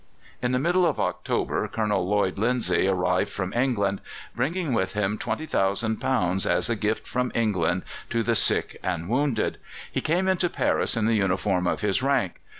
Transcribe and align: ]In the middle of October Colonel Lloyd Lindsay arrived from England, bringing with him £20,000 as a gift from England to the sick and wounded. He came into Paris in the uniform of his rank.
]In 0.41 0.51
the 0.51 0.57
middle 0.57 0.83
of 0.83 0.99
October 0.99 1.67
Colonel 1.67 2.07
Lloyd 2.07 2.39
Lindsay 2.39 2.87
arrived 2.87 3.29
from 3.29 3.53
England, 3.53 4.01
bringing 4.35 4.73
with 4.73 4.93
him 4.93 5.15
£20,000 5.15 6.47
as 6.49 6.69
a 6.71 6.75
gift 6.75 7.07
from 7.07 7.31
England 7.35 7.83
to 8.09 8.23
the 8.23 8.33
sick 8.33 8.79
and 8.81 9.07
wounded. 9.07 9.59
He 9.91 10.01
came 10.01 10.27
into 10.27 10.49
Paris 10.49 10.97
in 10.97 11.05
the 11.05 11.13
uniform 11.13 11.67
of 11.67 11.81
his 11.81 12.01
rank. 12.01 12.41